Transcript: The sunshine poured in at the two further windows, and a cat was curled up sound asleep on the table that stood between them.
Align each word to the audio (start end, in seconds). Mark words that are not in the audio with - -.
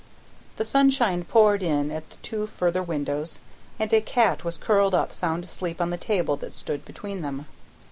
The 0.57 0.65
sunshine 0.65 1.25
poured 1.25 1.61
in 1.61 1.91
at 1.91 2.09
the 2.09 2.15
two 2.23 2.47
further 2.47 2.81
windows, 2.81 3.39
and 3.77 3.93
a 3.93 4.01
cat 4.01 4.43
was 4.43 4.57
curled 4.57 4.95
up 4.95 5.13
sound 5.13 5.43
asleep 5.43 5.79
on 5.79 5.91
the 5.91 5.95
table 5.97 6.35
that 6.37 6.57
stood 6.57 6.83
between 6.85 7.21
them. 7.21 7.45